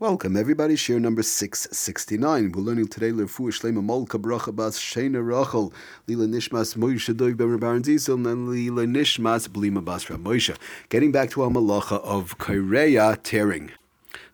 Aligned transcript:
Welcome, 0.00 0.36
everybody. 0.36 0.76
Share 0.76 1.00
number 1.00 1.24
669. 1.24 2.52
We're 2.52 2.60
learning 2.62 2.86
today 2.86 3.10
Lerfu 3.10 3.48
Shlema 3.50 3.84
Molka 3.84 4.10
Bracha 4.10 4.54
Bas 4.54 4.78
Shena 4.78 5.26
Rachel, 5.26 5.72
Lila 6.06 6.26
Nishmas 6.26 6.76
Moshe 6.76 7.12
Doig 7.12 7.36
Ben 7.36 7.58
Baron 7.58 7.82
Zisel, 7.82 8.24
and 8.30 8.48
Lila 8.48 8.84
Nishmas 8.84 9.48
Blima 9.48 9.84
Bas 9.84 10.04
Moshe. 10.04 10.56
Getting 10.88 11.10
back 11.10 11.30
to 11.30 11.42
our 11.42 11.50
malacha 11.50 12.00
of 12.04 12.38
Kore'a 12.38 13.20
tearing. 13.24 13.72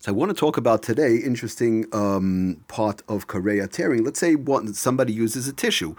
So 0.01 0.13
I 0.13 0.15
want 0.15 0.29
to 0.29 0.35
talk 0.35 0.59
about 0.59 0.83
today 0.83 1.17
interesting 1.17 1.87
um, 1.95 2.63
part 2.69 3.01
of 3.09 3.27
Kore'a 3.27 3.67
tearing. 3.67 4.05
Let's 4.05 4.21
say 4.21 4.35
one, 4.35 4.75
somebody 4.75 5.15
uses 5.15 5.49
a 5.49 5.55
tissue 5.55 5.97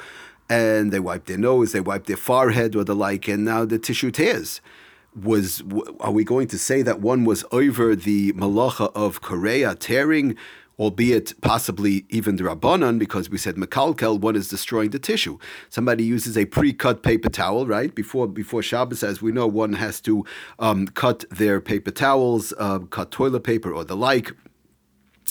and 0.48 0.92
they 0.92 1.00
wipe 1.00 1.26
their 1.26 1.40
nose, 1.40 1.72
they 1.72 1.82
wipe 1.82 2.06
their 2.06 2.18
forehead 2.18 2.76
or 2.76 2.84
the 2.84 2.96
like, 2.96 3.28
and 3.28 3.44
now 3.44 3.66
the 3.66 3.80
tissue 3.80 4.12
tears 4.12 4.62
was 5.16 5.64
are 6.00 6.12
we 6.12 6.24
going 6.24 6.48
to 6.50 6.58
say 6.58 6.82
that 6.82 7.00
one 7.02 7.24
was 7.26 7.46
over 7.52 7.96
the 7.96 8.34
malacha 8.34 8.92
of 8.94 9.22
Kore'a 9.22 9.78
tearing, 9.80 10.36
albeit 10.78 11.34
possibly 11.42 12.06
even 12.10 12.36
the 12.36 12.44
rabbanon, 12.44 13.00
because 13.00 13.30
we 13.30 13.38
said 13.38 13.56
mekalkel, 13.56 14.20
one 14.20 14.36
is 14.36 14.50
destroying 14.50 14.90
the 14.90 15.00
tissue. 15.00 15.38
Somebody 15.70 16.04
uses 16.04 16.38
a 16.38 16.46
pre-cut 16.46 17.02
paper 17.02 17.30
towel, 17.30 17.66
right 17.66 17.94
before 17.96 18.28
before 18.28 18.62
Shabbos, 18.62 19.04
as 19.04 19.22
we 19.22 19.32
know, 19.32 19.48
one 19.48 19.74
has 19.74 20.02
to 20.02 20.26
um, 20.60 20.88
cut 20.88 21.24
their 21.32 21.62
paper 21.62 21.92
towels, 21.92 22.54
uh, 22.58 22.80
cut 22.80 23.12
toilet 23.12 23.44
paper 23.44 23.74
or 23.74 23.84
the 23.84 23.96
like 23.96 24.34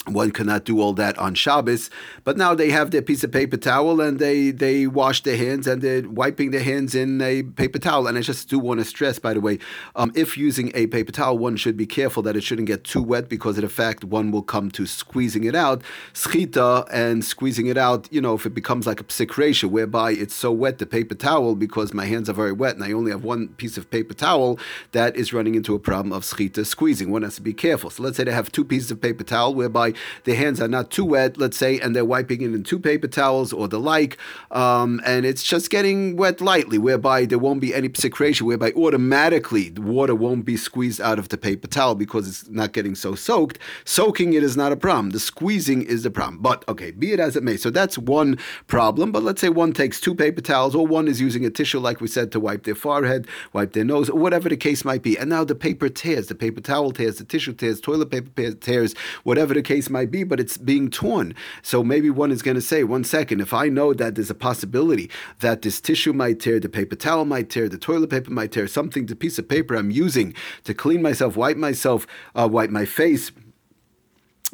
one 0.07 0.33
cannot 0.33 0.65
do 0.65 0.81
all 0.81 0.93
that 0.95 1.17
on 1.17 1.35
Shabbos, 1.35 1.89
but 2.25 2.37
now 2.37 2.55
they 2.55 2.71
have 2.71 2.91
their 2.91 3.01
piece 3.01 3.25
of 3.25 3.33
paper 3.33 3.57
towel 3.57 4.03
and 4.03 4.19
they 4.19 4.51
they 4.51 4.87
wash 4.87 5.23
their 5.23 5.37
hands 5.37 5.67
and 5.67 5.81
they're 5.81 6.07
wiping 6.09 6.51
their 6.51 6.63
hands 6.63 6.95
in 6.95 7.23
a 7.23 7.43
paper 7.43 7.79
towel. 7.79 8.07
And 8.07 8.19
I 8.19 8.21
just 8.21 8.49
do 8.51 8.59
want 8.59 8.81
to 8.81 8.85
stress, 8.85 9.19
by 9.19 9.33
the 9.33 9.41
way, 9.41 9.59
um, 9.97 10.13
if 10.15 10.37
using 10.37 10.73
a 10.75 10.89
paper 10.89 11.11
towel, 11.11 11.39
one 11.39 11.57
should 11.57 11.77
be 11.77 11.87
careful 11.87 12.23
that 12.25 12.37
it 12.37 12.43
shouldn't 12.43 12.69
get 12.69 12.85
too 12.85 13.03
wet 13.03 13.31
because 13.31 13.57
in 13.57 13.65
effect 13.65 14.05
one 14.05 14.31
will 14.31 14.43
come 14.43 14.71
to 14.73 14.85
squeezing 14.85 15.45
it 15.45 15.55
out, 15.55 15.83
schita, 16.13 16.87
and 16.93 17.25
squeezing 17.25 17.67
it 17.67 17.79
out. 17.79 18.07
You 18.13 18.21
know, 18.21 18.35
if 18.35 18.45
it 18.45 18.55
becomes 18.55 18.87
like 18.87 19.01
a 19.01 19.27
ratio 19.39 19.71
whereby 19.71 20.13
it's 20.13 20.35
so 20.35 20.53
wet 20.53 20.79
the 20.79 20.87
paper 20.87 21.15
towel 21.15 21.55
because 21.55 21.95
my 21.95 22.05
hands 22.05 22.29
are 22.29 22.35
very 22.35 22.53
wet 22.53 22.75
and 22.75 22.85
I 22.85 22.93
only 22.93 23.11
have 23.11 23.25
one 23.25 23.49
piece 23.49 23.79
of 23.79 23.91
paper 23.91 24.13
towel, 24.13 24.59
that 24.93 25.17
is 25.17 25.33
running 25.33 25.55
into 25.55 25.75
a 25.75 25.79
problem 25.79 26.13
of 26.13 26.25
schita 26.25 26.67
squeezing. 26.67 27.11
One 27.11 27.23
has 27.23 27.37
to 27.37 27.43
be 27.43 27.55
careful. 27.55 27.89
So 27.89 28.03
let's 28.03 28.19
say 28.19 28.25
they 28.25 28.33
have 28.33 28.53
two 28.53 28.65
pieces 28.65 28.91
of 28.91 29.01
paper 29.01 29.25
towel 29.25 29.55
whereby 29.55 29.94
their 30.25 30.37
hands 30.37 30.61
are 30.61 30.69
not 30.69 30.91
too 30.91 31.05
wet, 31.05 31.37
let's 31.37 31.57
say, 31.57 31.79
and 31.81 31.95
they're 31.95 32.05
wiping 32.05 32.43
it 32.43 32.55
in 32.55 32.63
two 32.63 32.79
paper 32.79 33.07
towels 33.07 33.53
or 33.53 33.69
the 33.69 33.81
like, 33.81 34.19
um, 34.51 35.01
and 35.05 35.25
it's 35.27 35.43
just 35.43 35.71
getting 35.71 36.17
wet 36.17 36.41
lightly, 36.41 36.79
whereby 36.79 37.25
there 37.25 37.39
won't 37.39 37.61
be 37.61 37.75
any 37.75 37.91
secretion, 37.95 38.47
whereby 38.47 38.73
automatically 38.73 39.69
the 39.69 39.83
water 39.83 40.15
won't 40.15 40.45
be 40.45 40.57
squeezed 40.57 41.01
out 41.01 41.19
of 41.19 41.29
the 41.29 41.39
paper 41.39 41.67
towel 41.67 41.95
because 41.95 42.29
it's 42.29 42.49
not 42.49 42.73
getting 42.73 42.95
so 42.95 43.15
soaked. 43.15 43.59
Soaking 43.85 44.33
it 44.33 44.43
is 44.43 44.57
not 44.57 44.73
a 44.73 44.77
problem. 44.77 45.11
The 45.11 45.21
squeezing 45.21 45.83
is 45.83 46.03
the 46.03 46.11
problem. 46.11 46.43
But 46.43 46.67
okay, 46.69 46.91
be 46.91 47.13
it 47.13 47.21
as 47.21 47.37
it 47.37 47.43
may. 47.43 47.57
So 47.57 47.71
that's 47.71 47.99
one 47.99 48.39
problem. 48.67 49.13
But 49.13 49.23
let's 49.23 49.41
say 49.41 49.49
one 49.49 49.73
takes 49.73 50.01
two 50.01 50.15
paper 50.15 50.41
towels, 50.41 50.75
or 50.75 50.87
one 50.87 51.09
is 51.09 51.21
using 51.21 51.45
a 51.45 51.51
tissue, 51.51 51.79
like 51.79 52.01
we 52.01 52.09
said, 52.09 52.33
to 52.33 52.41
wipe 52.41 52.65
their 52.65 52.75
forehead, 52.75 53.27
wipe 53.53 53.73
their 53.73 53.85
nose, 53.85 54.09
or 54.11 54.19
whatever 54.19 54.49
the 54.49 54.57
case 54.57 54.85
might 54.85 55.03
be. 55.03 55.19
And 55.19 55.31
now 55.31 55.45
the 55.45 55.55
paper 55.55 55.89
tears, 55.89 56.29
the 56.29 56.35
paper 56.35 56.61
towel 56.61 56.91
tears, 56.93 57.19
the 57.19 57.25
tissue 57.25 57.53
tears, 57.53 57.81
toilet 57.81 58.11
paper 58.11 58.53
tears, 58.53 58.95
whatever 59.23 59.55
the 59.55 59.63
case 59.63 59.84
might 59.91 60.11
be, 60.11 60.25
but 60.25 60.41
it's 60.41 60.57
being 60.57 60.91
torn. 60.91 61.35
So 61.63 61.83
maybe 61.83 62.11
one 62.11 62.31
is 62.31 62.43
going 62.43 62.57
to 62.57 62.61
say, 62.61 62.85
one 62.85 63.05
second, 63.05 63.41
if 63.41 63.53
I 63.53 63.69
know 63.69 63.95
that 63.95 64.15
there's 64.15 64.31
a 64.31 64.35
possibility 64.35 65.11
that 65.41 65.63
this 65.63 65.81
tissue 65.81 66.13
might 66.13 66.41
tear, 66.41 66.61
the 66.61 66.69
paper 66.69 66.97
towel 66.97 67.25
might 67.25 67.51
tear, 67.51 67.69
the 67.69 67.79
toilet 67.79 68.11
paper 68.11 68.31
might 68.31 68.53
tear, 68.53 68.67
something, 68.67 69.07
the 69.07 69.17
piece 69.17 69.39
of 69.39 69.49
paper 69.49 69.75
I'm 69.75 69.91
using 69.91 70.35
to 70.65 70.75
clean 70.75 71.03
myself, 71.03 71.37
wipe 71.37 71.57
myself, 71.57 72.07
uh, 72.35 72.49
wipe 72.51 72.71
my 72.71 72.85
face, 72.85 73.31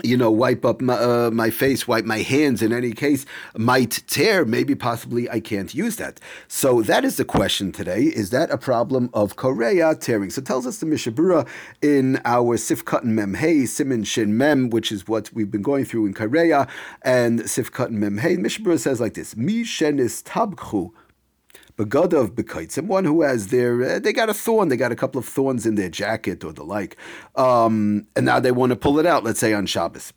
you 0.03 0.17
know, 0.17 0.31
wipe 0.31 0.65
up 0.65 0.81
my, 0.81 0.95
uh, 0.95 1.31
my, 1.33 1.51
face, 1.51 1.87
wipe 1.87 2.05
my 2.05 2.19
hands 2.19 2.63
in 2.63 2.73
any 2.73 2.93
case, 2.93 3.27
might 3.57 4.03
tear. 4.07 4.45
Maybe 4.45 4.75
possibly 4.75 5.29
I 5.31 5.41
can't 5.41 5.75
use 5.75 5.97
that. 5.97 6.21
So 6.49 6.83
that 6.83 7.05
is 7.05 7.17
the 7.17 7.25
question 7.25 7.73
today. 7.73 8.05
Is 8.05 8.31
that 8.31 8.51
a 8.51 8.59
problem 8.59 9.11
of 9.15 9.37
Kore'a 9.37 9.99
tearing? 9.99 10.31
So 10.31 10.43
tells 10.43 10.67
us 10.67 10.79
the 10.79 10.87
Mishnah 10.87 11.13
Berurah 11.13 11.49
in 11.83 12.21
our 12.25 12.57
Sifkat 12.57 13.03
and 13.03 13.17
Mem 13.17 13.35
Hey, 13.35 13.67
Simin 13.67 14.05
Shin 14.05 14.37
Mem, 14.37 14.71
which 14.71 14.93
is 14.93 15.09
what 15.09 15.33
we've 15.33 15.51
been 15.51 15.63
going 15.63 15.85
through 15.85 16.07
in 16.07 16.15
Kore'a, 16.15 16.69
and 17.03 17.41
Sifkat 17.41 17.87
and 17.87 18.01
Mem 18.01 18.19
Hey. 18.19 18.37
Mishnah 18.37 18.65
Berurah 18.65 18.81
says 18.81 19.01
like 19.01 19.15
this: 19.15 19.37
Mi 19.37 19.63
shenis 19.63 20.23
tabchu 20.23 20.93
Begadav 21.81 22.33
bekaitzim, 22.33 22.87
one 22.87 23.07
who 23.07 23.23
has 23.23 23.47
their, 23.47 23.83
uh, 23.83 23.99
they 23.99 24.13
got 24.13 24.29
a 24.29 24.35
thorn, 24.35 24.69
they 24.69 24.77
got 24.77 24.93
a 24.93 24.97
couple 24.97 25.19
of 25.19 25.25
thorns 25.25 25.65
in 25.65 25.77
their 25.77 25.89
jacket 25.89 26.45
or 26.45 26.53
the 26.53 26.63
like, 26.63 26.99
um, 27.37 28.07
and 28.15 28.27
now 28.27 28.39
they 28.39 28.53
want 28.53 28.69
to 28.69 28.77
pull 28.77 28.99
it 28.99 29.07
out, 29.07 29.25
let's 29.25 29.41
say 29.41 29.55
on 29.55 29.65
Shabbos. 29.65 30.13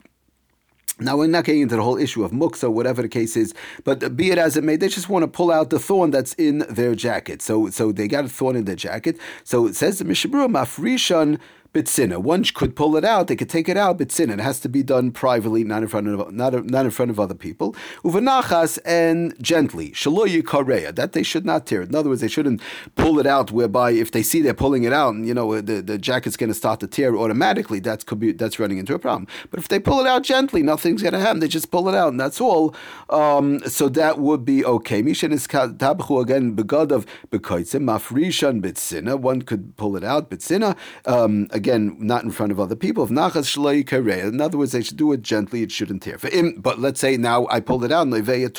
Now 1.00 1.18
we're 1.18 1.28
not 1.28 1.46
getting 1.46 1.62
into 1.62 1.78
the 1.78 1.82
whole 1.82 1.98
issue 1.98 2.24
of 2.24 2.32
muksa, 2.32 2.72
whatever 2.72 3.02
the 3.02 3.08
case 3.08 3.38
is, 3.38 3.54
but 3.86 4.16
be 4.18 4.30
it 4.30 4.38
as 4.38 4.58
it 4.58 4.64
may, 4.64 4.76
they 4.76 4.90
just 4.90 5.08
want 5.08 5.24
to 5.24 5.28
pull 5.28 5.52
out 5.52 5.70
the 5.70 5.80
thorn 5.80 6.12
that's 6.12 6.34
in 6.34 6.60
their 6.70 6.96
jacket. 6.96 7.42
So, 7.42 7.70
so 7.70 7.92
they 7.94 8.08
got 8.08 8.26
a 8.26 8.30
thorn 8.30 8.58
in 8.58 8.66
their 8.66 8.76
jacket. 8.76 9.18
So 9.46 9.66
it 9.66 9.76
says 9.76 10.00
the 10.00 10.06
Mishnah 10.06 10.32
Berurah 10.32 10.52
mafrishan 10.52 11.40
bitzina. 11.74 12.18
One 12.22 12.44
could 12.44 12.76
pull 12.76 12.96
it 12.96 13.06
out; 13.06 13.28
they 13.28 13.36
could 13.36 13.50
take 13.50 13.68
it 13.68 13.78
out 13.78 13.98
bitzina. 13.98 14.34
It 14.34 14.40
has 14.40 14.60
to 14.62 14.70
be 14.70 14.84
done 14.84 15.12
privately, 15.12 15.64
not 15.64 15.82
in 15.82 15.88
front 15.88 16.08
of 16.08 16.32
not, 16.34 16.66
not 16.66 16.86
in 16.86 16.92
front 16.92 17.12
of 17.12 17.20
other 17.20 17.34
people. 17.34 17.76
Uvanachas 18.04 18.80
and 18.86 19.34
gently. 19.42 19.92
Shaloyu 19.92 20.42
kareya 20.42 20.94
that 20.96 21.14
they 21.14 21.24
should 21.24 21.46
not 21.46 21.66
tear. 21.66 21.82
It. 21.82 21.90
In 21.90 21.96
other 21.96 22.10
words, 22.10 22.22
they 22.22 22.28
shouldn't 22.28 22.62
pull 22.96 23.20
it 23.20 23.28
out. 23.28 23.52
Whereby 23.52 23.92
if 23.92 24.12
they 24.12 24.24
see 24.24 24.42
they're 24.42 24.54
pulling 24.54 24.84
it 24.84 24.94
out, 24.94 25.14
and 25.16 25.28
you 25.28 25.34
know 25.34 25.62
the, 25.62 25.82
the 25.82 25.98
jacket's 25.98 26.38
going 26.38 26.50
to 26.50 26.54
start 26.54 26.80
to 26.82 26.88
tear 26.88 27.16
automatically, 27.16 27.80
that's 27.80 28.04
could 28.04 28.20
be 28.20 28.32
that's 28.32 28.60
running 28.60 28.78
into 28.78 28.94
a 28.94 29.00
problem. 29.00 29.28
But 29.50 29.60
if 29.60 29.68
they 29.68 29.80
pull 29.80 30.00
it 30.00 30.08
out 30.08 30.24
gently, 30.24 30.62
nothing's 30.64 31.02
going 31.02 31.14
to 31.14 31.20
happen. 31.20 31.40
They 31.40 31.48
just 31.48 31.72
pull 31.72 31.90
it 31.90 31.96
out, 31.96 32.10
and 32.10 32.20
that's 32.20 32.40
all. 32.40 32.76
Um, 33.10 33.60
so 33.68 33.90
that 33.90 34.20
would 34.20 34.46
be 34.46 34.64
okay. 34.66 35.02
Mishan 35.02 35.32
is 35.32 35.48
tabchu 35.48 36.22
again 36.22 36.56
begadav 36.56 37.06
bekoitzim 37.32 37.84
mafrishan 37.84 38.62
bitzina. 38.62 39.20
One 39.20 39.42
could 39.42 39.76
pull 39.78 39.96
it 39.96 40.04
out 40.04 40.30
bitzina. 40.30 40.78
Um, 41.06 41.48
again, 41.52 41.63
not 41.66 42.24
in 42.24 42.32
front 42.32 42.52
of 42.52 42.60
other 42.60 42.76
people. 42.76 43.08
In 43.08 43.18
other 43.18 44.58
words, 44.58 44.72
they 44.72 44.82
should 44.82 44.98
do 44.98 45.12
it 45.12 45.22
gently, 45.22 45.64
it 45.64 45.72
shouldn't 45.72 46.04
tear. 46.04 46.18
But 46.58 46.80
let's 46.80 47.00
say 47.00 47.18
now 47.18 47.48
I 47.50 47.60
pulled 47.60 47.84
it 47.84 47.92
out. 47.92 48.08
If 48.14 48.30
it 48.30 48.56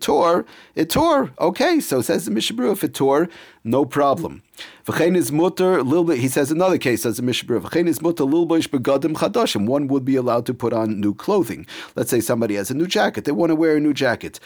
tore, 0.00 0.46
it 0.74 0.90
tore. 0.90 1.30
Okay, 1.40 1.80
so 1.80 2.00
says 2.00 2.24
the 2.24 2.30
Mishnah 2.30 2.56
Berurah, 2.56 2.72
if 2.72 2.84
it 2.84 2.94
tore, 2.94 3.28
no 3.64 3.84
problem. 3.84 4.42
He 4.86 6.28
says 6.28 6.50
another 6.50 6.78
case 6.78 7.04
little 7.04 7.24
begadim 7.24 9.14
chadashim. 9.14 9.66
One 9.66 9.88
would 9.88 10.04
be 10.04 10.16
allowed 10.16 10.46
to 10.46 10.54
put 10.54 10.72
on 10.72 11.00
new 11.00 11.14
clothing. 11.14 11.66
Let's 11.94 12.10
say 12.10 12.20
somebody 12.20 12.54
has 12.54 12.70
a 12.70 12.74
new 12.74 12.86
jacket. 12.86 13.24
They 13.24 13.32
want 13.32 13.50
to 13.50 13.56
wear 13.56 13.76
a 13.76 13.80
new 13.80 13.92
jacket. 13.92 14.40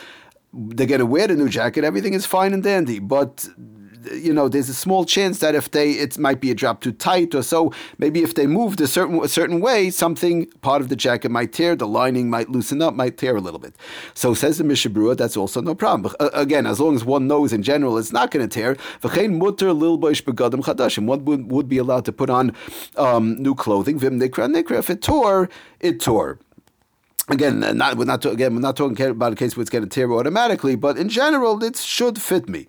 They're 0.53 0.87
going 0.87 1.01
to 1.01 1.07
wear 1.07 1.29
the 1.29 1.37
new 1.37 1.49
jacket. 1.49 1.85
Everything 1.85 2.15
is 2.15 2.27
fine 2.27 2.53
and 2.53 2.63
dandy, 2.63 2.99
but 2.99 3.49
you 4.13 4.33
know, 4.33 4.49
there's 4.49 4.69
a 4.69 4.75
small 4.75 5.05
chance 5.05 5.39
that 5.41 5.55
if 5.55 5.71
they, 5.71 5.93
it 5.93 6.19
might 6.19 6.41
be 6.41 6.51
a 6.51 6.55
drop 6.55 6.81
too 6.81 6.93
tight 6.93 7.35
or 7.35 7.43
so. 7.43 7.73
Maybe 7.99 8.23
if 8.23 8.35
they 8.35 8.47
moved 8.47 8.81
a 8.81 8.87
certain 8.87 9.23
a 9.23 9.29
certain 9.29 9.61
way, 9.61 9.91
something 9.91 10.47
part 10.61 10.83
of 10.83 10.89
the 10.89 10.97
jacket 10.97 11.31
might 11.31 11.53
tear, 11.53 11.77
the 11.77 11.87
lining 11.87 12.31
might 12.31 12.49
loosen 12.49 12.83
up, 12.83 12.95
might 12.95 13.17
tear 13.17 13.37
a 13.37 13.41
little 13.41 13.61
bit. 13.61 13.75
So 14.15 14.35
says 14.35 14.59
the 14.59 14.65
Mishnah 14.65 14.91
Berurah, 14.93 15.17
that's 15.17 15.37
also 15.37 15.61
no 15.61 15.75
problem. 15.75 16.15
Uh, 16.21 16.31
again, 16.33 16.67
as 16.67 16.81
long 16.81 16.95
as 16.95 17.05
one 17.05 17.27
knows 17.27 17.53
in 17.53 17.63
general 17.63 17.99
it's 17.99 18.13
not 18.13 18.31
going 18.31 18.47
to 18.47 18.53
tear, 18.53 18.77
v'chein 19.03 19.39
mutter 19.39 19.73
lil 19.73 19.99
begadim 19.99 20.63
chadashim. 20.63 21.07
One 21.07 21.25
would, 21.25 21.51
would 21.51 21.69
be 21.69 21.79
allowed 21.79 22.05
to 22.07 22.13
put 22.13 22.31
on 22.31 22.55
um, 22.97 23.41
new 23.43 23.55
clothing. 23.55 23.99
Vim 23.99 24.19
nikra 24.21 24.53
nikra. 24.53 24.79
If 24.79 24.91
it 24.91 25.03
tore, 25.03 25.49
it 25.81 26.01
tore 26.01 26.39
again, 27.31 27.61
not, 27.77 27.97
we're 27.97 28.05
not 28.05 28.25
again 28.25 28.55
we're 28.55 28.61
not 28.61 28.77
talking 28.77 29.01
about 29.07 29.33
a 29.33 29.37
case 29.37 29.57
where 29.57 29.63
it's 29.63 29.71
going 29.71 29.85
to 29.85 29.89
tear 29.89 30.13
automatically, 30.13 30.77
but 30.77 30.97
in 30.97 31.09
general, 31.09 31.63
it 31.63 31.77
should 31.77 32.21
fit 32.21 32.49
me. 32.49 32.67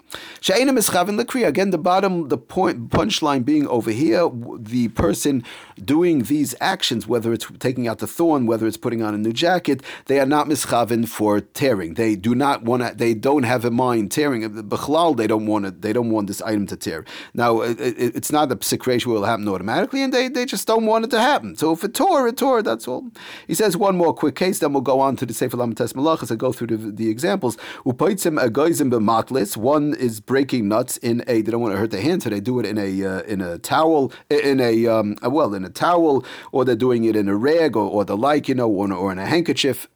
Again, 0.47 1.69
the 1.72 1.79
bottom, 1.81 2.27
the 2.29 2.38
point 2.38 2.89
punchline 2.89 3.45
being 3.45 3.67
over 3.67 3.91
here, 3.91 4.29
the 4.57 4.89
person 4.89 5.44
doing 5.83 6.23
these 6.23 6.55
actions, 6.61 7.07
whether 7.07 7.33
it's 7.33 7.47
taking 7.59 7.88
out 7.88 8.00
the 8.00 8.07
thorn, 8.07 8.45
whether 8.45 8.68
it's 8.68 8.77
putting 8.77 9.01
on 9.01 9.13
a 9.13 9.18
new 9.18 9.33
jacket, 9.33 9.81
they 10.06 10.19
are 10.19 10.25
not 10.25 10.47
mischavin 10.47 11.07
for 11.07 11.39
tearing. 11.39 11.94
They 11.95 12.15
do 12.15 12.36
not 12.36 12.63
want 12.63 12.83
to. 12.83 12.94
They 12.95 13.13
don't 13.13 13.44
have 13.44 13.65
in 13.65 13.74
mind 13.74 14.12
tearing. 14.12 14.41
Bechlal, 14.41 15.15
they 15.15 15.27
don't 15.27 15.45
want 15.45 15.65
it. 15.65 15.81
They 15.81 15.94
don't 15.94 16.12
want 16.12 16.27
this 16.27 16.41
item 16.41 16.68
to 16.68 16.75
tear. 16.75 17.06
Now, 17.33 17.62
it, 17.62 17.80
it, 17.80 18.15
it's 18.15 18.31
not 18.31 18.51
a 18.51 18.63
situation 18.63 19.12
will 19.12 19.24
happen 19.24 19.47
automatically, 19.47 20.03
and 20.03 20.13
they, 20.13 20.27
they 20.27 20.45
just 20.45 20.68
don't 20.68 20.86
want 20.86 21.06
it 21.06 21.12
to 21.12 21.19
happen. 21.19 21.56
So 21.56 21.71
if 21.71 21.83
it 21.83 21.94
tore, 21.94 22.27
it 22.27 22.38
tore. 22.38 22.62
That's 22.62 22.88
all. 22.88 23.09
He 23.47 23.53
says 23.53 23.77
one 23.77 23.95
more 23.97 24.13
quick 24.13 24.36
case, 24.36 24.50
then 24.59 24.74
we'll 24.74 24.81
go 24.81 25.00
on 25.00 25.15
to 25.18 25.25
the 25.25 25.33
Sefer 25.33 25.57
Lamates 25.57 25.94
Malachas 25.94 26.30
and 26.30 26.39
go 26.39 26.51
through 26.51 26.68
the, 26.68 26.77
the 26.77 27.09
examples. 27.09 27.57
Upaitzim 27.86 28.42
agoizim 28.42 28.92
b'matlis. 28.92 29.57
One 29.57 29.94
is 29.94 30.19
breaking 30.19 30.68
nuts 30.68 30.98
in 30.98 31.24
a. 31.27 31.42
They 31.42 31.51
don't 31.51 31.62
want 31.62 31.74
to 31.74 31.80
hurt 31.80 31.92
their 31.92 32.01
hand, 32.01 32.24
so 32.24 32.30
they 32.30 32.39
do 32.39 32.59
it 32.59 32.65
in 32.65 32.77
a 32.77 33.06
uh, 33.06 33.21
in 33.21 33.42
a 33.42 33.57
towel, 33.57 34.12
in 34.30 34.59
a 34.59 34.88
um, 34.88 35.18
well, 35.24 35.53
in 35.53 35.63
a 35.65 35.69
towel, 35.69 36.25
or 36.51 36.65
they're 36.65 36.75
doing 36.75 37.03
it 37.03 37.15
in 37.15 37.27
a 37.27 37.36
rag 37.36 37.75
or, 37.75 37.89
or 37.89 38.06
the 38.06 38.18
like, 38.18 38.48
you 38.48 38.56
know, 38.56 38.69
or, 38.69 38.92
or 38.94 39.12
in 39.12 39.19
a 39.19 39.25
handkerchief. 39.25 39.88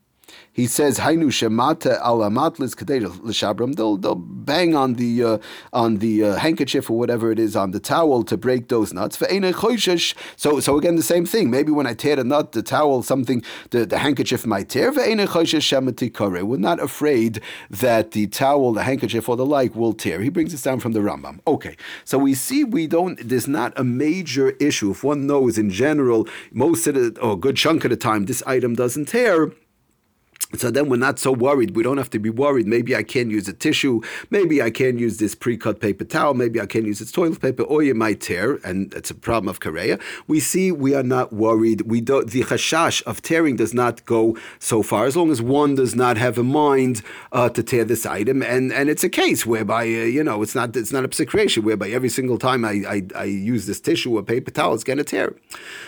He 0.56 0.68
says 0.68 1.00
Hainu 1.00 1.26
Shemata 1.26 2.02
Alamatlis 2.02 2.80
L'Shabram. 3.24 3.76
They'll 3.76 3.98
they'll 3.98 4.16
bang 4.16 4.74
on 4.74 4.94
the 4.94 5.24
uh, 5.24 5.38
on 5.74 5.98
the 5.98 6.24
uh, 6.24 6.36
handkerchief 6.38 6.90
or 6.90 6.98
whatever 6.98 7.30
it 7.30 7.40
is 7.40 7.58
on 7.58 7.72
the 7.72 7.80
towel 7.80 8.24
to 8.24 8.38
break 8.38 8.70
those 8.70 8.94
nuts. 8.94 9.18
So 9.18 10.60
so 10.62 10.78
again 10.78 10.96
the 10.96 11.04
same 11.04 11.26
thing. 11.26 11.50
Maybe 11.50 11.74
when 11.74 11.86
I 11.86 11.94
tear 11.94 12.16
the 12.16 12.24
nut, 12.24 12.54
the 12.54 12.64
towel, 12.64 13.04
something 13.04 13.44
the, 13.72 13.86
the 13.86 13.98
handkerchief 13.98 14.46
might 14.46 14.70
tear. 14.70 14.94
We're 14.94 16.58
not 16.58 16.80
afraid 16.80 17.42
that 17.70 18.12
the 18.12 18.28
towel, 18.28 18.72
the 18.72 18.84
handkerchief, 18.84 19.28
or 19.28 19.36
the 19.36 19.46
like 19.46 19.76
will 19.76 19.94
tear. 19.94 20.22
He 20.22 20.30
brings 20.30 20.54
this 20.54 20.62
down 20.62 20.80
from 20.80 20.94
the 20.94 21.02
Rambam. 21.02 21.40
Okay, 21.46 21.76
so 22.06 22.18
we 22.18 22.34
see 22.34 22.64
we 22.64 22.88
don't. 22.88 23.20
There's 23.28 23.48
not 23.48 23.74
a 23.78 23.84
major 23.84 24.52
issue 24.52 24.92
if 24.92 25.04
one 25.04 25.28
knows 25.28 25.58
in 25.58 25.70
general 25.70 26.30
most 26.52 26.88
of 26.88 26.96
the 26.96 27.20
or 27.20 27.34
a 27.34 27.36
good 27.36 27.58
chunk 27.58 27.84
of 27.84 27.90
the 27.90 27.98
time 27.98 28.26
this 28.26 28.42
item 28.48 28.74
doesn't 28.74 29.10
tear 29.10 29.52
so 30.54 30.72
then 30.72 30.90
we're 30.90 30.98
not 30.98 31.20
so 31.20 31.32
worried. 31.32 31.76
We 31.76 31.84
don't 31.84 31.98
have 31.98 32.10
to 32.12 32.20
be 32.20 32.30
worried. 32.30 32.68
Maybe 32.68 32.96
I 32.96 33.04
can't 33.04 33.32
use 33.32 33.48
a 33.48 33.54
tissue. 33.54 34.02
Maybe 34.30 34.62
I 34.62 34.70
can't 34.70 35.00
use 35.00 35.18
this 35.18 35.36
pre-cut 35.36 35.80
paper 35.80 36.06
towel. 36.06 36.34
Maybe 36.34 36.62
I 36.62 36.66
can't 36.66 36.86
use 36.86 37.00
this 37.00 37.12
toilet 37.12 37.42
paper, 37.42 37.64
or 37.64 37.84
you 37.84 37.96
might 37.96 38.22
tear, 38.22 38.60
and 38.64 38.94
it's 38.94 39.10
a 39.10 39.16
problem 39.16 39.50
of 39.50 39.60
Kore'a. 39.60 40.00
We 40.28 40.40
see 40.40 40.72
we 40.72 40.94
are 40.94 41.04
not 41.04 41.34
worried. 41.34 41.82
We 41.82 42.00
don't. 42.02 42.30
The 42.30 42.44
chashash 42.44 43.02
of 43.04 43.22
tearing 43.22 43.56
does 43.56 43.74
not 43.74 44.06
go 44.06 44.38
so 44.60 44.84
far 44.84 45.06
as 45.06 45.18
long 45.18 45.32
as 45.32 45.42
one 45.42 45.76
does 45.76 45.96
not 45.96 46.18
have 46.18 46.38
a 46.38 46.44
mind 46.44 47.02
uh, 47.32 47.50
to 47.50 47.64
tear 47.64 47.84
this 47.84 48.06
item, 48.06 48.42
and 48.44 48.72
and 48.72 48.90
it's 48.90 49.04
a 49.04 49.10
case 49.10 49.46
whereby 49.46 49.84
uh, 49.84 50.08
you 50.18 50.24
know 50.24 50.42
it's 50.42 50.56
not 50.56 50.76
it's 50.76 50.92
not 50.92 51.04
a 51.04 51.14
situation 51.14 51.64
whereby 51.64 51.90
every 51.90 52.10
single 52.10 52.38
time 52.38 52.64
I, 52.64 52.84
I, 52.88 53.02
I 53.16 53.24
use 53.24 53.66
this 53.66 53.80
tissue 53.80 54.18
or 54.18 54.24
paper 54.24 54.52
towel, 54.52 54.74
it's 54.74 54.84
going 54.84 54.98
to 54.98 55.04
tear. 55.04 55.36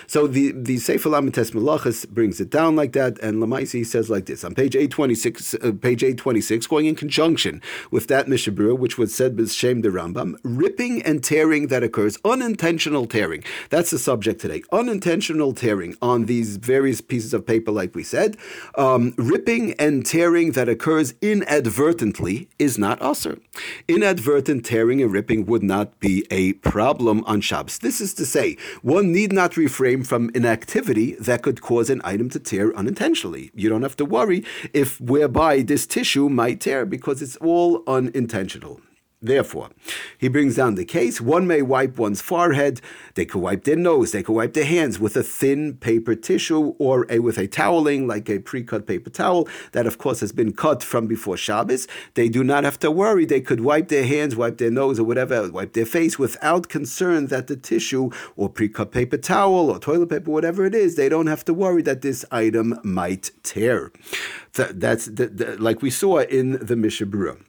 So 0.07 0.27
the 0.27 0.51
the 0.51 0.77
Sefer 0.77 1.09
Lamites 1.09 1.51
Malachas 1.51 2.07
brings 2.09 2.39
it 2.39 2.49
down 2.49 2.75
like 2.75 2.93
that, 2.93 3.19
and 3.19 3.41
Lamaisi 3.41 3.85
says 3.85 4.09
like 4.09 4.25
this 4.25 4.43
on 4.47 4.55
page 4.55 4.75
826, 4.75 5.55
uh, 5.55 5.71
page 5.81 6.03
826, 6.03 6.67
going 6.67 6.85
in 6.85 6.95
conjunction 6.95 7.61
with 7.91 8.07
that 8.07 8.29
Mishnah 8.29 8.53
Berurah, 8.53 8.79
which 8.79 8.97
was 8.97 9.13
said 9.13 9.37
with 9.37 9.51
Shem 9.51 9.81
the 9.81 9.89
Rambam, 9.89 10.35
ripping 10.43 11.01
and 11.03 11.21
tearing 11.21 11.67
that 11.67 11.83
occurs, 11.83 12.17
unintentional 12.23 13.05
tearing. 13.05 13.43
That's 13.69 13.91
the 13.91 13.99
subject 13.99 14.39
today. 14.39 14.63
Unintentional 14.71 15.53
tearing 15.53 15.97
on 16.01 16.25
these 16.25 16.55
various 16.55 17.01
pieces 17.01 17.33
of 17.33 17.45
paper, 17.45 17.71
like 17.71 17.93
we 17.93 18.03
said. 18.03 18.37
Um, 18.75 19.13
ripping 19.17 19.73
and 19.73 20.05
tearing 20.05 20.53
that 20.53 20.69
occurs 20.69 21.13
inadvertently 21.21 22.47
is 22.57 22.77
not 22.77 23.01
usher. 23.01 23.39
Inadvertent 23.89 24.65
tearing 24.65 25.01
and 25.01 25.11
ripping 25.11 25.45
would 25.45 25.63
not 25.63 25.99
be 25.99 26.25
a 26.31 26.53
problem 26.53 27.25
on 27.25 27.41
Shabbos. 27.41 27.79
This 27.79 27.99
is 27.99 28.13
to 28.13 28.25
say, 28.25 28.55
one 28.81 29.11
need 29.11 29.33
not 29.33 29.57
refrain 29.57 30.03
from 30.03 30.31
an 30.33 30.45
activity 30.45 31.15
that 31.15 31.41
could 31.41 31.61
cause 31.61 31.89
an 31.89 31.99
item 32.05 32.29
to 32.29 32.39
tear 32.39 32.73
unintentionally. 32.77 33.51
You 33.53 33.67
don't 33.67 33.81
have 33.81 33.97
to 33.97 34.05
worry 34.05 34.36
if 34.73 34.99
whereby 34.99 35.61
this 35.61 35.85
tissue 35.87 36.29
might 36.29 36.61
tear 36.61 36.85
because 36.85 37.21
it's 37.21 37.37
all 37.37 37.83
unintentional. 37.87 38.81
Therefore, 39.19 39.69
he 40.19 40.27
brings 40.27 40.55
down 40.55 40.75
the 40.75 40.85
case. 40.85 41.19
One 41.19 41.47
may 41.47 41.63
wipe 41.63 41.97
one's 41.97 42.21
forehead. 42.21 42.81
They 43.15 43.25
could 43.25 43.41
wipe 43.41 43.63
their 43.63 43.75
nose. 43.75 44.11
They 44.11 44.21
could 44.21 44.35
wipe 44.35 44.53
their 44.53 44.63
hands 44.63 44.99
with 44.99 45.17
a 45.17 45.23
thin 45.23 45.73
paper 45.77 46.13
tissue 46.13 46.75
or 46.77 47.07
a, 47.09 47.17
with 47.17 47.39
a 47.39 47.47
toweling, 47.47 48.05
like 48.07 48.29
a 48.29 48.37
pre-cut 48.37 48.85
paper 48.85 49.09
towel 49.09 49.49
that, 49.71 49.87
of 49.87 49.97
course, 49.97 50.19
has 50.19 50.31
been 50.31 50.53
cut 50.53 50.83
from 50.83 51.07
before 51.07 51.35
Shabbos. 51.35 51.87
They 52.13 52.29
do 52.29 52.43
not 52.43 52.63
have 52.63 52.77
to 52.81 52.91
worry. 52.91 53.25
They 53.25 53.41
could 53.41 53.61
wipe 53.61 53.87
their 53.87 54.05
hands, 54.05 54.35
wipe 54.35 54.59
their 54.59 54.69
nose, 54.69 54.99
or 54.99 55.03
whatever, 55.03 55.49
wipe 55.51 55.73
their 55.73 55.87
face 55.87 56.19
without 56.19 56.69
concern 56.69 57.25
that 57.27 57.47
the 57.47 57.57
tissue 57.57 58.11
or 58.35 58.49
pre-cut 58.49 58.91
paper 58.91 59.17
towel 59.17 59.71
or 59.71 59.79
toilet 59.79 60.09
paper, 60.09 60.29
whatever 60.29 60.63
it 60.63 60.75
is, 60.75 60.95
they 60.95 61.09
don't 61.09 61.27
have 61.27 61.43
to 61.45 61.55
worry 61.55 61.81
that 61.81 62.03
this 62.03 62.23
item 62.31 62.79
might 62.83 63.31
tear. 63.41 63.91
That's 64.53 65.05
the, 65.05 65.27
the, 65.27 65.57
like 65.59 65.81
we 65.81 65.89
saw 65.89 66.19
in 66.19 66.63
the 66.63 66.75
Mishnah 66.75 67.07
Berurah. 67.07 67.41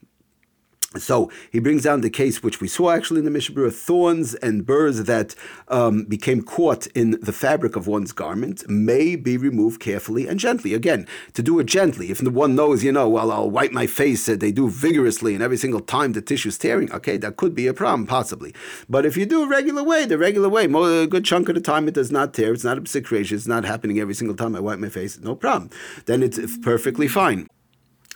So 0.96 1.30
he 1.52 1.58
brings 1.58 1.82
down 1.82 2.00
the 2.00 2.08
case 2.08 2.42
which 2.42 2.62
we 2.62 2.68
saw 2.68 2.92
actually 2.92 3.18
in 3.18 3.26
the 3.26 3.30
Mishnah 3.30 3.54
Berurah, 3.54 3.74
thorns 3.74 4.34
and 4.36 4.64
burrs 4.64 5.04
that 5.04 5.34
um, 5.68 6.04
became 6.04 6.40
caught 6.40 6.86
in 6.88 7.18
the 7.20 7.32
fabric 7.32 7.76
of 7.76 7.86
one's 7.86 8.12
garment 8.12 8.66
may 8.70 9.14
be 9.14 9.36
removed 9.36 9.82
carefully 9.82 10.26
and 10.26 10.40
gently. 10.40 10.72
Again, 10.72 11.06
to 11.34 11.42
do 11.42 11.58
it 11.58 11.66
gently. 11.66 12.10
If 12.10 12.20
the 12.20 12.30
one 12.30 12.56
knows, 12.56 12.82
you 12.82 12.90
know, 12.90 13.06
well, 13.06 13.30
I'll 13.30 13.50
wipe 13.50 13.70
my 13.70 13.86
face, 13.86 14.26
uh, 14.30 14.36
they 14.36 14.50
do 14.50 14.70
vigorously, 14.70 15.34
and 15.34 15.42
every 15.42 15.58
single 15.58 15.80
time 15.80 16.12
the 16.14 16.22
tissue's 16.22 16.56
tearing, 16.56 16.90
okay, 16.90 17.18
that 17.18 17.36
could 17.36 17.54
be 17.54 17.66
a 17.66 17.74
problem, 17.74 18.06
possibly. 18.06 18.54
But 18.88 19.04
if 19.04 19.14
you 19.14 19.26
do 19.26 19.42
a 19.42 19.48
regular 19.48 19.82
way, 19.82 20.06
the 20.06 20.16
regular 20.16 20.48
way, 20.48 20.64
a 20.64 21.06
good 21.06 21.26
chunk 21.26 21.50
of 21.50 21.54
the 21.54 21.60
time 21.60 21.86
it 21.88 21.94
does 21.94 22.10
not 22.10 22.32
tear, 22.32 22.54
it's 22.54 22.64
not 22.64 22.78
a 22.78 22.86
secretion, 22.86 23.36
it's 23.36 23.46
not 23.46 23.66
happening 23.66 24.00
every 24.00 24.14
single 24.14 24.36
time 24.36 24.56
I 24.56 24.60
wipe 24.60 24.78
my 24.78 24.88
face, 24.88 25.18
no 25.18 25.34
problem. 25.34 25.68
Then 26.06 26.22
it's 26.22 26.56
perfectly 26.56 27.08
fine. 27.08 27.46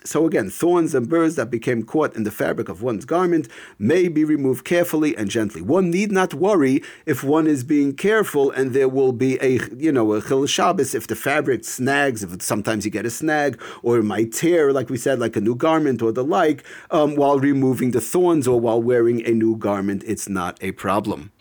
So 0.05 0.25
again, 0.25 0.49
thorns 0.49 0.93
and 0.93 1.09
burrs 1.09 1.35
that 1.35 1.49
became 1.49 1.83
caught 1.83 2.15
in 2.15 2.23
the 2.23 2.31
fabric 2.31 2.69
of 2.69 2.81
one's 2.81 3.05
garment 3.05 3.47
may 3.79 4.07
be 4.07 4.23
removed 4.23 4.65
carefully 4.65 5.15
and 5.15 5.29
gently. 5.29 5.61
One 5.61 5.89
need 5.89 6.11
not 6.11 6.33
worry 6.33 6.81
if 7.05 7.23
one 7.23 7.47
is 7.47 7.63
being 7.63 7.95
careful 7.95 8.51
and 8.51 8.73
there 8.73 8.89
will 8.89 9.11
be 9.11 9.37
a, 9.41 9.59
you 9.75 9.91
know, 9.91 10.13
a 10.13 10.21
chil 10.21 10.45
Shabbos 10.45 10.95
if 10.95 11.07
the 11.07 11.15
fabric 11.15 11.63
snags, 11.65 12.23
if 12.23 12.41
sometimes 12.41 12.85
you 12.85 12.91
get 12.91 13.05
a 13.05 13.09
snag, 13.09 13.61
or 13.81 13.97
it 13.97 14.03
might 14.03 14.31
tear, 14.31 14.71
like 14.71 14.89
we 14.89 14.97
said, 14.97 15.19
like 15.19 15.35
a 15.35 15.41
new 15.41 15.55
garment 15.55 16.01
or 16.01 16.11
the 16.11 16.23
like, 16.23 16.63
um, 16.91 17.15
while 17.15 17.39
removing 17.39 17.91
the 17.91 18.01
thorns 18.01 18.47
or 18.47 18.59
while 18.59 18.81
wearing 18.81 19.25
a 19.25 19.31
new 19.31 19.57
garment, 19.57 20.03
it's 20.05 20.29
not 20.29 20.57
a 20.61 20.71
problem. 20.71 21.32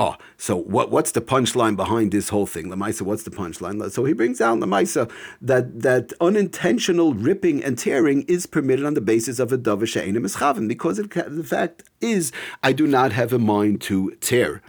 Oh, 0.00 0.16
so 0.36 0.56
what, 0.56 0.90
what's 0.90 1.10
the 1.12 1.20
punchline 1.20 1.74
behind 1.74 2.12
this 2.12 2.28
whole 2.28 2.46
thing? 2.46 2.66
Lamaisa, 2.66 3.02
what's 3.02 3.24
the 3.24 3.30
punchline? 3.30 3.90
So 3.90 4.04
he 4.04 4.12
brings 4.12 4.38
down 4.38 4.60
Lamaisa 4.60 5.10
that 5.40 5.82
that 5.82 6.12
unintentional 6.20 7.14
ripping 7.14 7.64
and 7.64 7.76
tearing 7.76 8.22
is 8.22 8.46
permitted 8.46 8.84
on 8.84 8.94
the 8.94 9.00
basis 9.00 9.38
of 9.40 9.52
a 9.52 9.58
davar 9.58 9.88
she'enim 9.88 10.22
eschaven 10.22 10.68
because 10.68 11.00
it, 11.00 11.10
the 11.10 11.42
fact 11.42 11.82
is 12.00 12.30
I 12.62 12.72
do 12.72 12.86
not 12.86 13.12
have 13.12 13.32
a 13.32 13.38
mind 13.38 13.80
to 13.82 14.12
tear. 14.20 14.62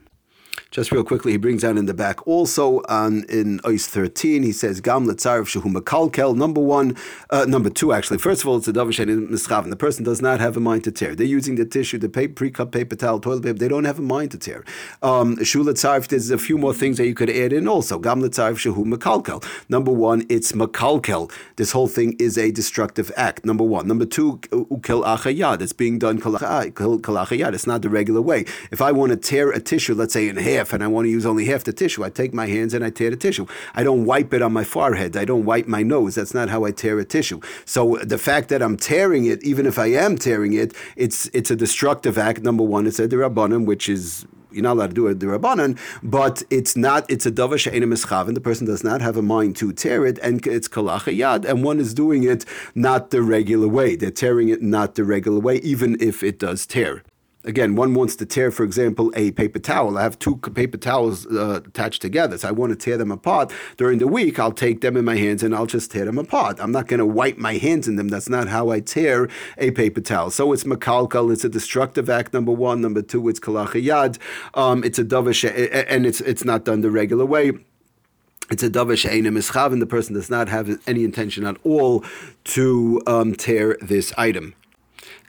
Just 0.71 0.91
real 0.91 1.03
quickly, 1.03 1.31
he 1.31 1.37
brings 1.39 1.63
out 1.63 1.77
in 1.77 1.87
the 1.87 1.95
back 1.95 2.27
also 2.27 2.83
on 2.87 3.23
in 3.27 3.59
Ois 3.61 3.87
13, 3.87 4.43
he 4.43 4.51
says, 4.51 4.81
Gam 4.81 5.07
letzarif 5.07 5.47
shehu 5.47 5.63
makalkel, 5.63 6.35
number 6.35 6.61
one, 6.61 6.95
uh, 7.31 7.45
number 7.45 7.71
two, 7.71 7.91
actually. 7.91 8.19
First 8.19 8.43
of 8.43 8.49
all, 8.49 8.57
it's 8.57 8.67
a 8.67 8.73
davar 8.73 8.93
mischaven. 8.93 9.71
The 9.71 9.75
person 9.75 10.03
does 10.03 10.21
not 10.21 10.39
have 10.39 10.55
a 10.55 10.59
mind 10.59 10.83
to 10.83 10.91
tear. 10.91 11.15
They're 11.15 11.25
using 11.25 11.55
the 11.55 11.65
tissue, 11.65 11.97
the 11.97 12.07
pre-cut 12.07 12.71
paper 12.71 12.95
towel, 12.95 13.19
toilet 13.19 13.41
paper. 13.41 13.57
They 13.57 13.67
don't 13.67 13.85
have 13.85 13.97
a 13.97 14.03
mind 14.03 14.29
to 14.29 14.37
tear. 14.37 14.63
Um, 15.01 15.43
shu 15.43 15.63
letzarif, 15.63 16.07
there's 16.09 16.29
a 16.29 16.37
few 16.37 16.59
more 16.59 16.75
things 16.75 16.97
that 16.97 17.07
you 17.07 17.15
could 17.15 17.31
add 17.31 17.51
in 17.51 17.67
also. 17.67 17.97
Gam 17.97 18.21
letzarif 18.21 18.59
shehu 18.59 18.85
makalkel. 18.85 19.43
Number 19.69 19.91
one, 19.91 20.23
it's 20.29 20.51
makalkel. 20.51 21.31
This 21.55 21.71
whole 21.71 21.87
thing 21.87 22.15
is 22.19 22.37
a 22.37 22.51
destructive 22.51 23.11
act. 23.17 23.43
Number 23.43 23.63
one. 23.63 23.87
Number 23.87 24.05
two, 24.05 24.37
ukel 24.51 25.03
achayad. 25.03 25.63
It's 25.63 25.73
being 25.73 25.97
done 25.97 26.21
kalachayad. 26.21 27.53
It's 27.55 27.65
not 27.65 27.81
the 27.81 27.89
regular 27.89 28.21
way. 28.21 28.45
If 28.69 28.83
I 28.83 28.91
want 28.91 29.13
to 29.13 29.17
tear 29.17 29.49
a 29.49 29.59
tissue, 29.59 29.95
let's 29.95 30.13
say 30.13 30.29
in 30.29 30.37
half, 30.37 30.58
half 30.59 30.73
and 30.73 30.83
I 30.83 30.87
want 30.87 31.05
to 31.05 31.09
use 31.09 31.25
only 31.25 31.45
half 31.45 31.63
the 31.63 31.73
tissue, 31.73 32.03
I 32.03 32.09
take 32.09 32.33
my 32.33 32.47
hands 32.47 32.73
and 32.73 32.83
I 32.83 32.89
tear 32.89 33.09
the 33.09 33.15
tissue. 33.15 33.45
I 33.73 33.83
don't 33.83 34.05
wipe 34.05 34.33
it 34.33 34.41
on 34.41 34.53
my 34.53 34.63
forehead. 34.63 35.15
I 35.15 35.25
don't 35.25 35.45
wipe 35.45 35.67
my 35.67 35.83
nose. 35.83 36.15
That's 36.15 36.33
not 36.33 36.49
how 36.49 36.65
I 36.65 36.71
tear 36.71 36.99
a 36.99 37.05
tissue. 37.05 37.39
So 37.65 37.81
the 38.13 38.17
fact 38.17 38.49
that 38.49 38.61
I'm 38.61 38.77
tearing 38.77 39.25
it, 39.25 39.43
even 39.43 39.65
if 39.65 39.77
I 39.79 39.87
am 40.05 40.17
tearing 40.17 40.53
it, 40.53 40.73
it's 40.95 41.19
it's 41.33 41.51
a 41.51 41.55
destructive 41.55 42.17
act. 42.17 42.41
Number 42.49 42.63
one, 42.63 42.83
it's 42.87 42.99
a 42.99 43.07
derabanan, 43.07 43.65
which 43.65 43.87
is 43.89 44.25
you're 44.51 44.63
not 44.63 44.73
allowed 44.73 44.87
to 44.87 44.93
do 44.93 45.07
it 45.07 45.19
the 45.19 45.27
rabbanan, 45.27 45.77
but 46.01 46.43
it's 46.49 46.75
not. 46.75 47.09
It's 47.09 47.25
a 47.25 47.31
davar 47.31 47.59
she'enim 47.59 47.91
eschavin. 47.91 48.33
The 48.33 48.41
person 48.41 48.65
does 48.65 48.83
not 48.83 49.01
have 49.01 49.15
a 49.17 49.21
mind 49.21 49.55
to 49.57 49.71
tear 49.71 50.05
it, 50.05 50.17
and 50.19 50.45
it's 50.45 50.67
kalacha 50.67 51.15
yad, 51.15 51.45
and 51.45 51.63
one 51.63 51.79
is 51.79 51.93
doing 51.93 52.23
it 52.23 52.45
not 52.75 53.11
the 53.11 53.21
regular 53.21 53.67
way. 53.67 53.95
They're 53.95 54.11
tearing 54.11 54.49
it 54.49 54.61
not 54.61 54.95
the 54.95 55.03
regular 55.03 55.39
way, 55.39 55.57
even 55.57 55.97
if 55.99 56.23
it 56.23 56.39
does 56.39 56.65
tear. 56.65 57.03
Again, 57.45 57.75
one 57.75 57.93
wants 57.93 58.17
to 58.17 58.25
tear, 58.25 58.51
for 58.51 58.65
example, 58.65 59.13
a 59.15 59.31
paper 59.31 59.59
towel. 59.59 59.97
I 59.97 60.03
have 60.03 60.19
two 60.19 60.35
paper 60.35 60.77
towels 60.77 61.25
uh, 61.25 61.61
attached 61.65 62.01
together, 62.01 62.37
so 62.37 62.49
I 62.49 62.51
want 62.51 62.71
to 62.71 62.75
tear 62.75 62.97
them 62.97 63.11
apart. 63.11 63.53
During 63.77 63.99
the 63.99 64.07
week, 64.07 64.39
I'll 64.39 64.51
take 64.51 64.81
them 64.81 64.97
in 64.97 65.05
my 65.05 65.15
hands 65.15 65.41
and 65.41 65.55
I'll 65.55 65.65
just 65.65 65.89
tear 65.89 66.03
them 66.03 66.17
apart. 66.17 66.59
I'm 66.59 66.73
not 66.73 66.87
going 66.87 66.97
to 66.97 67.05
wipe 67.05 67.37
my 67.37 67.53
hands 67.53 67.87
in 67.87 67.95
them. 67.95 68.09
That's 68.09 68.27
not 68.27 68.49
how 68.49 68.71
I 68.71 68.81
tear 68.81 69.29
a 69.57 69.71
paper 69.71 70.01
towel. 70.01 70.31
So 70.31 70.51
it's 70.51 70.65
makalkal. 70.65 71.31
It's 71.31 71.45
a 71.45 71.49
destructive 71.49 72.09
act. 72.09 72.33
Number 72.33 72.51
one. 72.51 72.81
Number 72.81 73.01
two. 73.01 73.29
It's 73.29 73.39
kalachayad. 73.39 74.17
Um, 74.53 74.83
it's 74.83 74.99
a 74.99 75.05
davish, 75.05 75.45
and 75.89 76.05
it's 76.05 76.19
it's 76.19 76.43
not 76.43 76.65
done 76.65 76.81
the 76.81 76.91
regular 76.91 77.25
way 77.25 77.53
it's 78.51 78.63
a 78.63 78.69
davar 78.69 78.97
she'enim 78.97 79.35
ischav, 79.35 79.71
and 79.71 79.81
the 79.81 79.85
person 79.85 80.15
does 80.15 80.29
not 80.29 80.49
have 80.49 80.79
any 80.87 81.03
intention 81.03 81.45
at 81.45 81.57
all 81.63 82.03
to 82.45 83.01
um, 83.05 83.35
tear 83.35 83.77
this 83.81 84.11
item. 84.17 84.55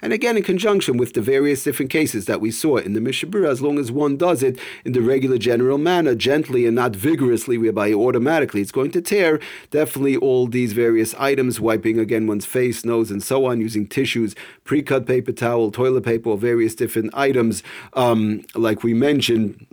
And 0.02 0.12
again, 0.12 0.36
in 0.36 0.42
conjunction 0.42 0.96
with 0.96 1.14
the 1.14 1.20
various 1.20 1.62
different 1.62 1.90
cases 1.90 2.26
that 2.26 2.40
we 2.40 2.50
saw 2.50 2.76
in 2.76 2.94
the 2.94 3.00
Mishnah 3.00 3.28
Berurah, 3.28 3.50
as 3.50 3.62
long 3.62 3.78
as 3.78 3.92
one 3.92 4.16
does 4.16 4.42
it 4.42 4.58
in 4.84 4.92
the 4.92 5.02
regular 5.02 5.38
general 5.38 5.78
manner, 5.78 6.14
gently 6.14 6.66
and 6.66 6.74
not 6.74 6.96
vigorously, 6.96 7.58
whereby 7.58 7.92
automatically 7.92 8.60
it's 8.60 8.72
going 8.72 8.90
to 8.92 9.00
tear, 9.00 9.40
definitely 9.70 10.16
all 10.16 10.46
these 10.46 10.72
various 10.72 11.14
items, 11.14 11.60
wiping 11.60 11.98
again 11.98 12.26
one's 12.26 12.46
face, 12.46 12.84
nose, 12.84 13.10
and 13.10 13.22
so 13.22 13.44
on, 13.44 13.60
using 13.60 13.86
tissues, 13.86 14.34
pre 14.64 14.82
cut 14.82 15.06
paper 15.06 15.32
towel, 15.32 15.70
toilet 15.70 16.04
paper, 16.04 16.30
or 16.30 16.38
various 16.38 16.74
different 16.74 17.10
items, 17.14 17.62
um, 17.94 18.44
like 18.54 18.82
we 18.82 18.94
mentioned 18.94 19.66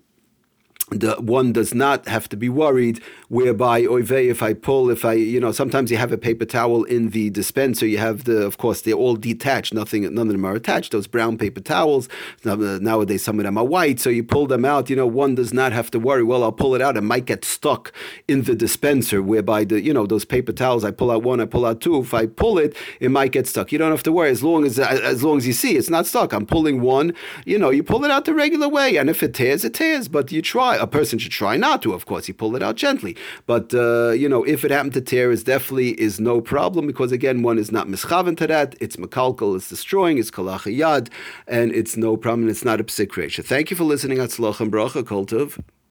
the 0.90 1.16
one 1.16 1.52
does 1.52 1.74
not 1.74 2.08
have 2.08 2.30
to 2.30 2.38
be 2.38 2.48
worried 2.48 3.02
whereby 3.30 3.82
oive 3.84 4.30
if 4.30 4.42
I 4.42 4.54
pull 4.54 4.90
if 4.90 5.04
I 5.04 5.14
you 5.14 5.40
know 5.40 5.52
sometimes 5.52 5.92
you 5.92 5.98
have 5.98 6.12
a 6.12 6.18
paper 6.18 6.46
towel 6.46 6.84
in 6.86 7.10
the 7.10 7.30
dispenser. 7.30 7.86
You 7.86 7.98
have 7.98 8.24
the 8.24 8.46
of 8.46 8.58
course 8.58 8.82
they're 8.82 8.94
all 8.94 9.16
detached. 9.16 9.74
Nothing 9.74 10.04
none 10.14 10.28
of 10.28 10.34
them 10.34 10.46
are 10.46 10.56
attached. 10.56 10.92
Those 10.92 11.08
brown 11.08 11.38
paper 11.38 11.60
towels. 11.60 12.08
Uh, 12.46 12.56
nowadays 12.56 13.24
some 13.24 13.40
of 13.40 13.46
them 13.46 13.58
are 13.58 13.66
white. 13.66 14.00
So 14.00 14.10
you 14.10 14.24
pull 14.24 14.48
them 14.48 14.64
out 14.64 14.90
you 14.90 14.96
know 14.96 15.08
one 15.08 15.36
does 15.36 15.54
not 15.54 15.74
have 15.74 15.92
to 15.92 16.00
worry 16.00 16.24
well 16.24 16.44
I'll 16.44 16.52
pull 16.52 16.76
it 16.76 16.82
out. 16.82 16.96
It 16.96 17.02
might 17.02 17.26
get 17.26 17.44
stuck 17.44 17.92
in 18.28 18.44
the 18.44 18.56
dispenser 18.56 19.22
whereby 19.22 19.66
the 19.66 19.82
you 19.82 19.94
know 19.94 20.06
those 20.06 20.26
paper 20.26 20.54
towels 20.54 20.86
I 20.86 20.92
pull 20.92 21.12
out 21.12 21.24
one 21.24 21.42
I 21.42 21.46
pull 21.46 21.66
out 21.66 21.82
two. 21.82 22.00
If 22.00 22.14
I 22.14 22.28
pull 22.28 22.58
it 22.58 22.76
it 23.00 23.12
might 23.12 23.34
get 23.34 23.48
stuck. 23.48 23.72
You 23.72 23.78
don't 23.78 23.92
have 23.92 24.04
to 24.04 24.12
worry. 24.12 24.30
As 24.30 24.44
long 24.44 24.66
as 24.66 24.80
uh, 24.80 25.00
as 25.04 25.24
long 25.24 25.38
as 25.38 25.48
you 25.48 25.54
see 25.54 25.76
it's 25.76 25.90
not 25.90 26.06
stuck. 26.06 26.32
I'm 26.32 26.46
pulling 26.46 26.82
one. 26.82 27.14
You 27.46 27.60
know 27.60 27.72
you 27.72 27.84
pull 27.84 28.06
it 28.06 28.12
out 28.12 28.26
the 28.26 28.34
regular 28.34 28.70
way. 28.70 28.96
And 28.96 29.10
if 29.10 29.22
it 29.22 29.34
tears 29.34 29.66
it 29.66 29.74
tears. 29.74 30.08
But 30.08 30.32
you 30.32 30.42
try 30.42 30.78
a 30.78 30.88
person 30.88 31.20
should 31.20 31.34
try 31.34 31.58
not 31.58 31.82
to. 31.82 31.94
Of 31.94 32.06
course, 32.06 32.28
you 32.28 32.34
pull 32.34 32.56
it 32.56 32.64
out 32.64 32.76
gently. 32.76 33.17
But 33.46 33.74
uh, 33.74 34.12
you 34.12 34.30
know, 34.30 34.44
if 34.44 34.64
it 34.66 34.72
happened 34.72 34.94
to 34.94 35.02
tear, 35.02 35.32
is 35.32 35.44
definitely 35.44 36.00
is 36.00 36.20
no 36.20 36.42
problem 36.42 36.88
because 36.88 37.12
again, 37.12 37.42
one 37.44 37.58
is 37.58 37.72
not 37.72 37.88
mischaven 37.88 38.38
to 38.38 38.48
that. 38.48 38.76
It's 38.80 38.96
makalkal, 38.96 39.56
it's 39.56 39.70
destroying, 39.70 40.18
it's 40.18 40.32
kalachayad, 40.32 41.10
and 41.48 41.72
it's 41.74 41.98
no 41.98 42.18
problem. 42.18 42.50
It's 42.50 42.66
not 42.66 42.80
a 42.80 42.84
psik 42.84 43.46
Thank 43.46 43.72
you 43.72 43.78
for 43.78 43.84
listening. 43.84 44.18
Atzloch 44.20 44.60
and 44.60 44.72
bracha, 44.72 45.04
Kultov. 45.04 45.60